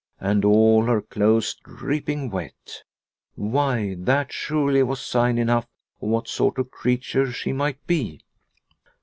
And 0.19 0.43
all 0.43 0.85
her 0.85 0.99
clothes 0.99 1.53
dripping 1.63 2.31
wet! 2.31 2.81
Why, 3.35 3.93
that 3.99 4.33
surely 4.33 4.81
was 4.81 4.99
sign 4.99 5.37
enough 5.37 5.65
of 6.01 6.07
what 6.09 6.27
sort 6.27 6.57
of 6.57 6.71
creature 6.71 7.31
she 7.31 7.53
might 7.53 7.85
be 7.85 8.19